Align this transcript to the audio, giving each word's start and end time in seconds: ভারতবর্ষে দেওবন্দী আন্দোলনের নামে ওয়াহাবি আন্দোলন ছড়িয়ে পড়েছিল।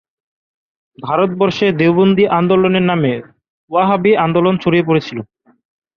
ভারতবর্ষে 0.97 1.67
দেওবন্দী 1.79 2.23
আন্দোলনের 2.39 2.85
নামে 2.91 3.13
ওয়াহাবি 3.71 4.11
আন্দোলন 4.25 4.55
ছড়িয়ে 4.57 4.87
পড়েছিল। 4.87 5.17